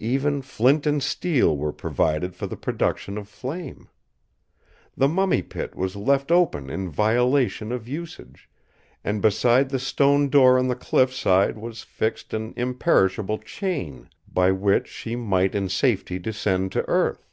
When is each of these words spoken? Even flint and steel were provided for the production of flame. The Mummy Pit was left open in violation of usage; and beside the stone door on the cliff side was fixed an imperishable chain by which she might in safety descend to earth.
Even 0.00 0.40
flint 0.40 0.86
and 0.86 1.02
steel 1.02 1.54
were 1.58 1.70
provided 1.70 2.34
for 2.34 2.46
the 2.46 2.56
production 2.56 3.18
of 3.18 3.28
flame. 3.28 3.90
The 4.96 5.06
Mummy 5.06 5.42
Pit 5.42 5.74
was 5.76 5.94
left 5.96 6.32
open 6.32 6.70
in 6.70 6.88
violation 6.88 7.72
of 7.72 7.86
usage; 7.86 8.48
and 9.04 9.20
beside 9.20 9.68
the 9.68 9.78
stone 9.78 10.30
door 10.30 10.58
on 10.58 10.68
the 10.68 10.74
cliff 10.76 11.12
side 11.12 11.58
was 11.58 11.82
fixed 11.82 12.32
an 12.32 12.54
imperishable 12.56 13.36
chain 13.40 14.08
by 14.26 14.50
which 14.50 14.88
she 14.88 15.14
might 15.14 15.54
in 15.54 15.68
safety 15.68 16.18
descend 16.18 16.72
to 16.72 16.88
earth. 16.88 17.28